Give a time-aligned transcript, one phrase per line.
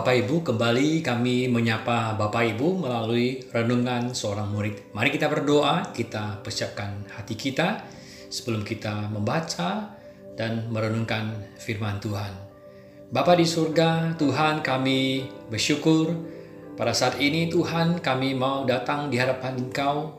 [0.00, 4.96] Bapak Ibu, kembali kami menyapa Bapak Ibu melalui renungan seorang murid.
[4.96, 7.84] Mari kita berdoa, kita persiapkan hati kita
[8.32, 9.92] sebelum kita membaca
[10.40, 12.32] dan merenungkan firman Tuhan.
[13.12, 16.16] Bapa di surga, Tuhan kami bersyukur
[16.80, 20.16] pada saat ini Tuhan kami mau datang di hadapan Engkau.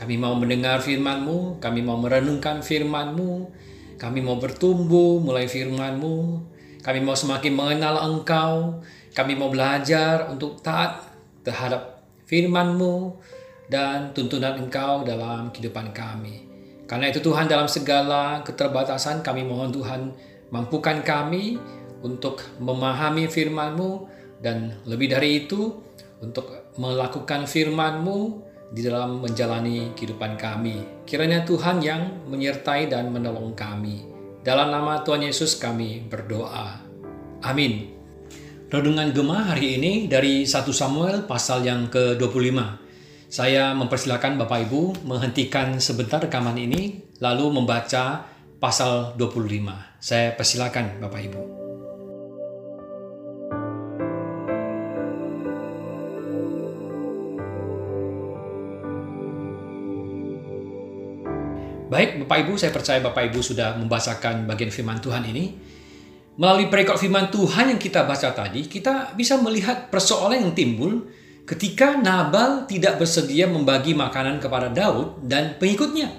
[0.00, 3.44] Kami mau mendengar firman-Mu, kami mau merenungkan firman-Mu,
[4.00, 6.16] kami mau bertumbuh mulai firman-Mu,
[6.80, 8.80] kami mau semakin mengenal Engkau,
[9.18, 11.02] kami mau belajar untuk taat
[11.42, 13.18] terhadap firman-Mu
[13.66, 16.46] dan tuntunan Engkau dalam kehidupan kami.
[16.86, 20.14] Karena itu Tuhan dalam segala keterbatasan kami mohon Tuhan
[20.54, 21.58] mampukan kami
[22.06, 23.90] untuk memahami firman-Mu
[24.38, 25.82] dan lebih dari itu
[26.22, 28.18] untuk melakukan firman-Mu
[28.70, 31.02] di dalam menjalani kehidupan kami.
[31.02, 34.06] Kiranya Tuhan yang menyertai dan menolong kami.
[34.46, 36.86] Dalam nama Tuhan Yesus kami berdoa.
[37.42, 37.97] Amin.
[38.68, 42.52] Renungan Gema hari ini dari 1 Samuel pasal yang ke-25.
[43.32, 48.28] Saya mempersilahkan Bapak Ibu menghentikan sebentar rekaman ini lalu membaca
[48.60, 49.72] pasal 25.
[50.04, 51.40] Saya persilakan Bapak Ibu.
[61.88, 65.77] Baik Bapak Ibu, saya percaya Bapak Ibu sudah membacakan bagian firman Tuhan ini.
[66.38, 71.10] Melalui perekod firman Tuhan yang kita baca tadi, kita bisa melihat persoalan yang timbul
[71.42, 76.14] ketika Nabal tidak bersedia membagi makanan kepada Daud dan pengikutnya.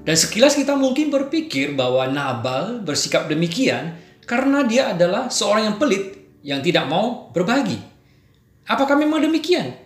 [0.00, 6.04] Dan sekilas kita mungkin berpikir bahwa Nabal bersikap demikian karena dia adalah seorang yang pelit
[6.40, 7.76] yang tidak mau berbagi.
[8.64, 9.76] Apakah memang demikian?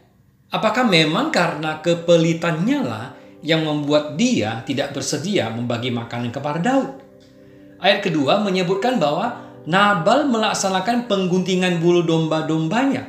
[0.55, 3.07] Apakah memang karena kepelitannya lah
[3.43, 6.95] yang membuat dia tidak bersedia membagi makanan kepada Daud?
[7.83, 13.09] Ayat kedua menyebutkan bahwa Nabal melaksanakan pengguntingan bulu domba-dombanya.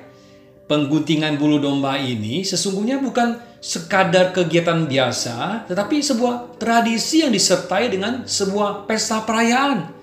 [0.66, 8.26] Pengguntingan bulu domba ini sesungguhnya bukan sekadar kegiatan biasa, tetapi sebuah tradisi yang disertai dengan
[8.26, 9.94] sebuah pesta perayaan.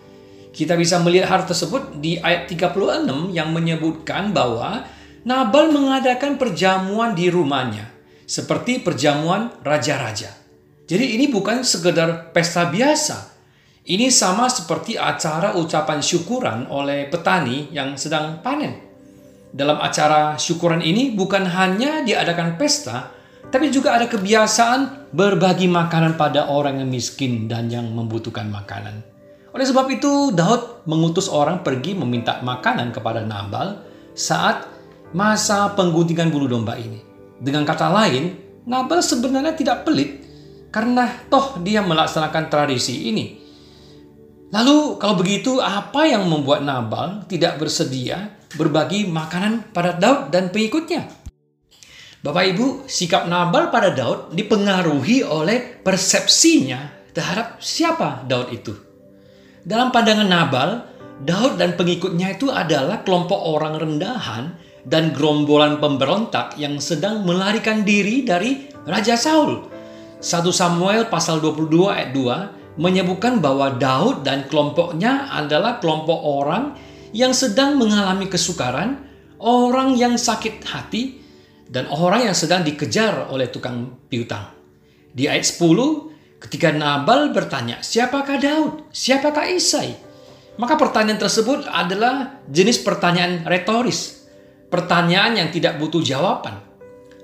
[0.52, 4.84] Kita bisa melihat hal tersebut di ayat 36 yang menyebutkan bahwa
[5.24, 7.88] Nabal mengadakan perjamuan di rumahnya,
[8.28, 10.30] seperti perjamuan raja-raja.
[10.84, 13.31] Jadi ini bukan sekedar pesta biasa,
[13.82, 18.78] ini sama seperti acara ucapan syukuran oleh petani yang sedang panen.
[19.50, 23.10] Dalam acara syukuran ini bukan hanya diadakan pesta,
[23.50, 29.02] tapi juga ada kebiasaan berbagi makanan pada orang yang miskin dan yang membutuhkan makanan.
[29.50, 33.82] Oleh sebab itu, Daud mengutus orang pergi meminta makanan kepada Nabal
[34.14, 34.64] saat
[35.10, 37.02] masa pengguntingan bulu domba ini.
[37.42, 38.32] Dengan kata lain,
[38.64, 40.22] Nabal sebenarnya tidak pelit
[40.70, 43.41] karena toh dia melaksanakan tradisi ini
[44.52, 51.08] Lalu kalau begitu apa yang membuat Nabal tidak bersedia berbagi makanan pada Daud dan pengikutnya?
[52.20, 58.76] Bapak Ibu, sikap Nabal pada Daud dipengaruhi oleh persepsinya terhadap siapa Daud itu.
[59.64, 60.70] Dalam pandangan Nabal,
[61.24, 64.52] Daud dan pengikutnya itu adalah kelompok orang rendahan
[64.84, 69.72] dan gerombolan pemberontak yang sedang melarikan diri dari Raja Saul.
[70.22, 76.72] 1 Samuel pasal 22 ayat 2 menyebutkan bahwa Daud dan kelompoknya adalah kelompok orang
[77.12, 79.04] yang sedang mengalami kesukaran,
[79.36, 81.20] orang yang sakit hati,
[81.68, 84.52] dan orang yang sedang dikejar oleh tukang piutang.
[85.12, 88.88] Di ayat 10, ketika Nabal bertanya, siapakah Daud?
[88.92, 89.92] Siapakah Isai?
[90.56, 94.24] Maka pertanyaan tersebut adalah jenis pertanyaan retoris.
[94.72, 96.60] Pertanyaan yang tidak butuh jawaban.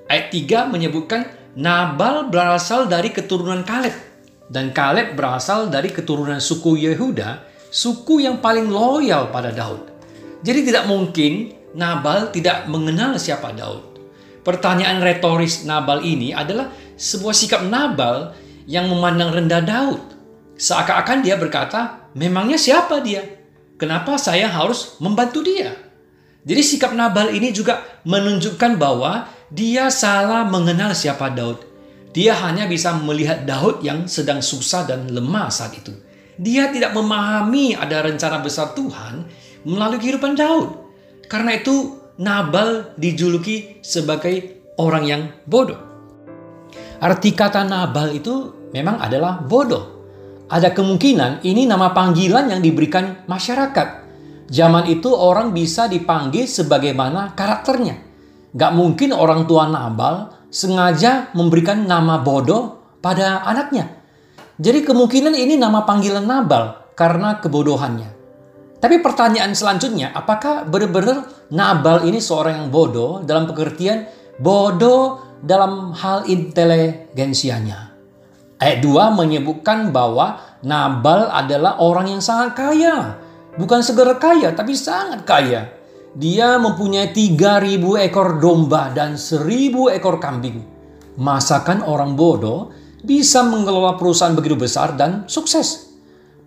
[0.05, 4.08] Ayat 3 menyebutkan Nabal berasal dari keturunan Kaleb
[4.49, 9.85] dan Kaleb berasal dari keturunan suku Yehuda, suku yang paling loyal pada Daud.
[10.41, 13.85] Jadi tidak mungkin Nabal tidak mengenal siapa Daud.
[14.41, 18.33] Pertanyaan retoris Nabal ini adalah sebuah sikap Nabal
[18.65, 20.01] yang memandang rendah Daud.
[20.57, 23.21] Seakan-akan dia berkata, memangnya siapa dia?
[23.77, 25.77] Kenapa saya harus membantu dia?
[26.41, 31.68] Jadi sikap Nabal ini juga menunjukkan bahwa dia salah mengenal siapa Daud.
[32.09, 35.93] Dia hanya bisa melihat Daud yang sedang susah dan lemah saat itu.
[36.39, 39.27] Dia tidak memahami ada rencana besar Tuhan
[39.67, 40.69] melalui kehidupan Daud.
[41.29, 45.77] Karena itu Nabal dijuluki sebagai orang yang bodoh.
[46.99, 50.01] Arti kata Nabal itu memang adalah bodoh.
[50.49, 53.87] Ada kemungkinan ini nama panggilan yang diberikan masyarakat.
[54.49, 58.01] Zaman itu orang bisa dipanggil sebagaimana karakternya.
[58.49, 63.89] Gak mungkin orang tua Nabal sengaja memberikan nama bodoh pada anaknya.
[64.59, 68.19] Jadi kemungkinan ini nama panggilan Nabal karena kebodohannya.
[68.79, 74.07] Tapi pertanyaan selanjutnya, apakah benar-benar Nabal ini seorang yang bodoh dalam pengertian
[74.39, 77.95] bodoh dalam hal inteligensianya?
[78.59, 83.15] Ayat 2 menyebutkan bahwa Nabal adalah orang yang sangat kaya.
[83.55, 85.78] Bukan segera kaya, tapi sangat kaya.
[86.17, 90.57] Dia mempunyai 3000 ekor domba dan 1000 ekor kambing.
[91.19, 92.73] Masakan orang bodoh
[93.05, 95.89] bisa mengelola perusahaan begitu besar dan sukses?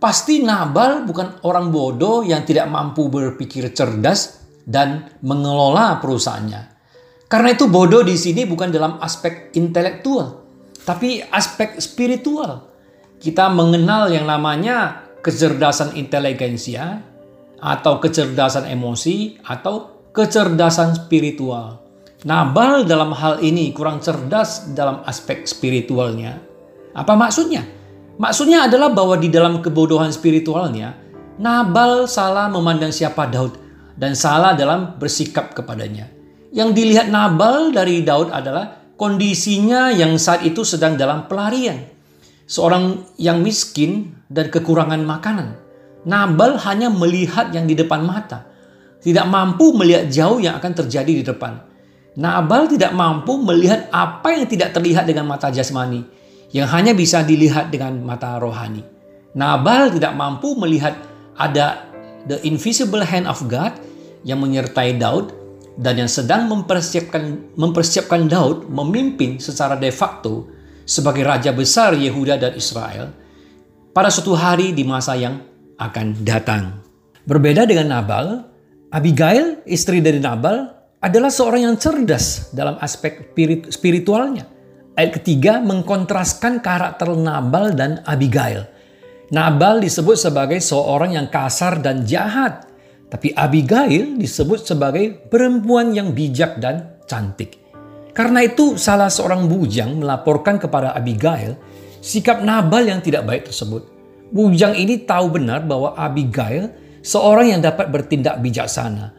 [0.03, 6.63] Pasti Nabal bukan orang bodoh yang tidak mampu berpikir cerdas dan mengelola perusahaannya.
[7.31, 10.43] Karena itu bodoh di sini bukan dalam aspek intelektual,
[10.83, 12.67] tapi aspek spiritual.
[13.23, 17.12] Kita mengenal yang namanya kecerdasan inteligensia
[17.63, 21.79] atau kecerdasan emosi atau kecerdasan spiritual.
[22.27, 26.43] Nabal dalam hal ini kurang cerdas dalam aspek spiritualnya.
[26.95, 27.63] Apa maksudnya?
[28.19, 30.95] Maksudnya adalah bahwa di dalam kebodohan spiritualnya,
[31.41, 33.57] Nabal salah memandang siapa Daud
[33.97, 36.07] dan salah dalam bersikap kepadanya.
[36.53, 41.89] Yang dilihat Nabal dari Daud adalah kondisinya yang saat itu sedang dalam pelarian.
[42.45, 45.57] Seorang yang miskin dan kekurangan makanan.
[46.03, 48.49] Nabal hanya melihat yang di depan mata.
[49.03, 51.59] Tidak mampu melihat jauh yang akan terjadi di depan.
[52.19, 56.05] Nabal tidak mampu melihat apa yang tidak terlihat dengan mata jasmani
[56.53, 58.85] yang hanya bisa dilihat dengan mata rohani.
[59.33, 60.93] Nabal tidak mampu melihat
[61.41, 61.89] ada
[62.29, 63.73] the invisible hand of God
[64.23, 65.33] yang menyertai Daud
[65.81, 70.53] dan yang sedang mempersiapkan mempersiapkan Daud memimpin secara de facto
[70.85, 73.09] sebagai raja besar Yehuda dan Israel
[73.97, 75.41] pada suatu hari di masa yang
[75.91, 76.83] akan datang.
[77.23, 78.43] Berbeda dengan Nabal,
[78.93, 80.69] Abigail, istri dari Nabal,
[81.03, 83.35] adalah seorang yang cerdas dalam aspek
[83.71, 84.47] spiritualnya.
[84.95, 88.69] Ayat ketiga mengkontraskan karakter Nabal dan Abigail.
[89.33, 92.69] Nabal disebut sebagai seorang yang kasar dan jahat,
[93.09, 97.61] tapi Abigail disebut sebagai perempuan yang bijak dan cantik.
[98.13, 101.57] Karena itu, salah seorang bujang melaporkan kepada Abigail
[102.05, 103.92] sikap Nabal yang tidak baik tersebut.
[104.33, 106.73] Bujang ini tahu benar bahwa Abigail
[107.05, 109.13] seorang yang dapat bertindak bijaksana.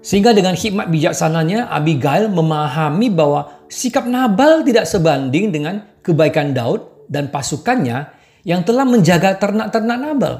[0.00, 7.32] Sehingga dengan hikmat bijaksananya, Abigail memahami bahwa sikap Nabal tidak sebanding dengan kebaikan Daud dan
[7.32, 8.08] pasukannya
[8.44, 10.34] yang telah menjaga ternak-ternak Nabal.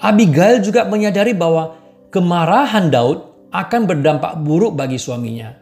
[0.00, 1.76] Abigail juga menyadari bahwa
[2.12, 5.52] kemarahan Daud akan berdampak buruk bagi suaminya.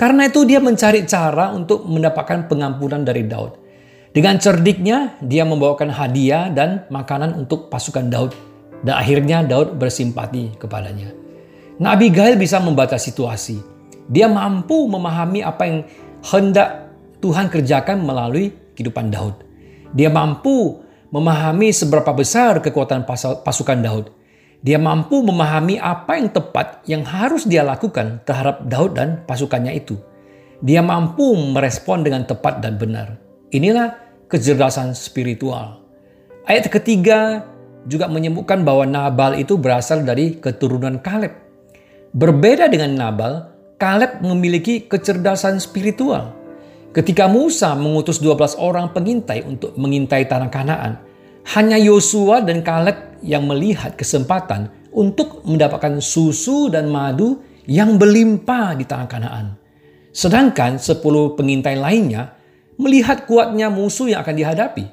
[0.00, 3.61] Karena itu dia mencari cara untuk mendapatkan pengampunan dari Daud.
[4.12, 8.36] Dengan cerdiknya, dia membawakan hadiah dan makanan untuk pasukan Daud.
[8.84, 11.16] Dan akhirnya Daud bersimpati kepadanya.
[11.80, 13.56] Nah Abigail bisa membaca situasi.
[14.12, 15.78] Dia mampu memahami apa yang
[16.28, 16.92] hendak
[17.24, 19.32] Tuhan kerjakan melalui kehidupan Daud.
[19.96, 23.08] Dia mampu memahami seberapa besar kekuatan
[23.46, 24.12] pasukan Daud.
[24.60, 29.96] Dia mampu memahami apa yang tepat yang harus dia lakukan terhadap Daud dan pasukannya itu.
[30.60, 33.18] Dia mampu merespon dengan tepat dan benar.
[33.50, 34.01] Inilah
[34.32, 35.84] kecerdasan spiritual.
[36.48, 37.44] Ayat ketiga
[37.84, 41.36] juga menyebutkan bahwa Nabal itu berasal dari keturunan Kaleb.
[42.16, 46.32] Berbeda dengan Nabal, Kaleb memiliki kecerdasan spiritual.
[46.96, 50.92] Ketika Musa mengutus 12 orang pengintai untuk mengintai tanah Kanaan,
[51.52, 58.84] hanya Yosua dan Kaleb yang melihat kesempatan untuk mendapatkan susu dan madu yang berlimpah di
[58.88, 59.46] tanah Kanaan.
[60.12, 61.00] Sedangkan 10
[61.36, 62.41] pengintai lainnya
[62.78, 64.84] melihat kuatnya musuh yang akan dihadapi.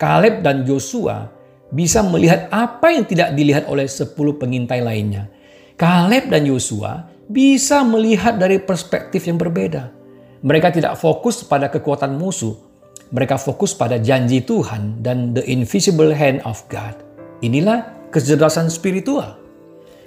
[0.00, 1.28] Kaleb dan Yosua
[1.70, 5.30] bisa melihat apa yang tidak dilihat oleh 10 pengintai lainnya.
[5.78, 9.94] Kaleb dan Yosua bisa melihat dari perspektif yang berbeda.
[10.40, 12.56] Mereka tidak fokus pada kekuatan musuh,
[13.10, 16.94] mereka fokus pada janji Tuhan dan the invisible hand of God.
[17.40, 19.39] Inilah kecerdasan spiritual.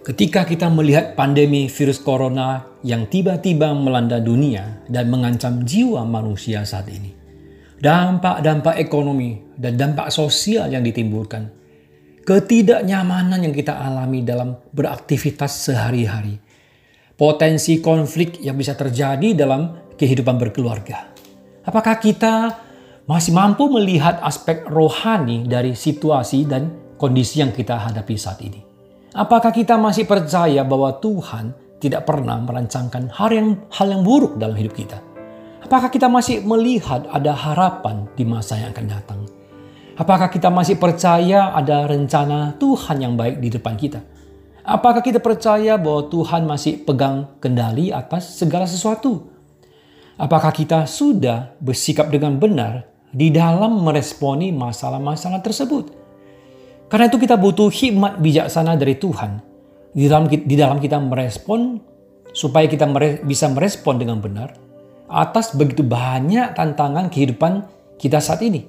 [0.04, 6.92] Ketika kita melihat pandemi virus corona yang tiba-tiba melanda dunia dan mengancam jiwa manusia saat
[6.92, 7.16] ini,
[7.80, 11.48] dampak-dampak ekonomi dan dampak sosial yang ditimbulkan,
[12.28, 16.36] ketidaknyamanan yang kita alami dalam beraktivitas sehari-hari,
[17.16, 21.16] potensi konflik yang bisa terjadi dalam kehidupan berkeluarga.
[21.64, 22.52] Apakah kita
[23.08, 28.73] masih mampu melihat aspek rohani dari situasi dan kondisi yang kita hadapi saat ini?
[29.14, 34.58] Apakah kita masih percaya bahwa Tuhan tidak pernah merancangkan hal yang hal yang buruk dalam
[34.58, 34.98] hidup kita?
[35.62, 39.22] Apakah kita masih melihat ada harapan di masa yang akan datang?
[40.02, 44.02] Apakah kita masih percaya ada rencana Tuhan yang baik di depan kita?
[44.66, 49.30] Apakah kita percaya bahwa Tuhan masih pegang kendali atas segala sesuatu?
[50.18, 56.03] Apakah kita sudah bersikap dengan benar di dalam meresponi masalah-masalah tersebut?
[56.88, 59.42] Karena itu kita butuh hikmat bijaksana dari Tuhan
[59.94, 61.78] di dalam di dalam kita merespon
[62.34, 64.54] supaya kita mere, bisa merespon dengan benar
[65.14, 67.66] atas begitu banyak tantangan kehidupan
[68.02, 68.66] kita saat ini.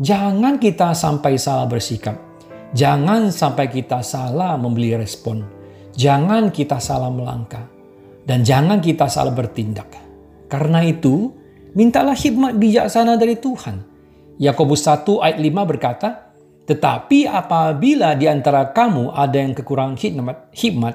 [0.00, 2.18] Jangan kita sampai salah bersikap.
[2.72, 5.42] Jangan sampai kita salah membeli respon.
[5.94, 7.66] Jangan kita salah melangkah.
[8.24, 9.90] Dan jangan kita salah bertindak.
[10.46, 11.34] Karena itu,
[11.74, 13.86] mintalah hikmat bijaksana dari Tuhan.
[14.40, 16.29] Yakobus 1 ayat 5 berkata,
[16.70, 20.94] Tetapi apabila di antara kamu ada yang kekurangan hikmat, hikmat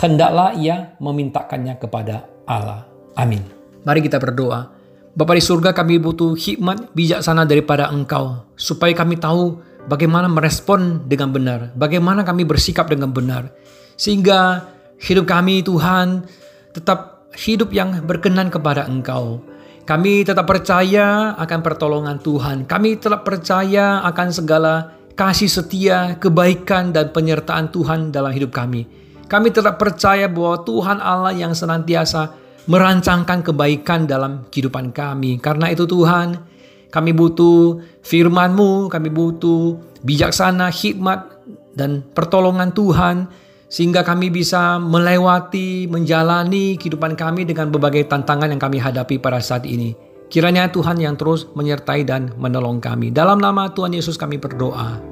[0.00, 2.88] hendaklah ia memintakannya kepada Allah.
[3.20, 3.44] Amin.
[3.84, 4.72] Mari kita berdoa.
[5.12, 9.60] Bapak di surga kami butuh hikmat bijaksana daripada Engkau supaya kami tahu
[9.92, 13.52] bagaimana merespon dengan benar, bagaimana kami bersikap dengan benar
[14.00, 14.72] sehingga
[15.04, 16.24] hidup kami Tuhan
[16.72, 19.44] tetap hidup yang berkenan kepada Engkau.
[19.84, 22.64] Kami tetap percaya akan pertolongan Tuhan.
[22.64, 28.88] Kami tetap percaya akan segala kasih setia, kebaikan dan penyertaan Tuhan dalam hidup kami.
[29.28, 32.32] Kami tetap percaya bahwa Tuhan Allah yang senantiasa
[32.64, 35.36] merancangkan kebaikan dalam kehidupan kami.
[35.36, 36.40] Karena itu Tuhan,
[36.88, 41.28] kami butuh firman-Mu, kami butuh bijaksana, hikmat,
[41.76, 43.28] dan pertolongan Tuhan,
[43.68, 49.68] sehingga kami bisa melewati, menjalani kehidupan kami dengan berbagai tantangan yang kami hadapi pada saat
[49.68, 50.09] ini.
[50.30, 53.10] Kiranya Tuhan yang terus menyertai dan menolong kami.
[53.10, 55.02] Dalam nama Tuhan Yesus kami berdoa.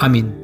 [0.00, 0.43] Amin.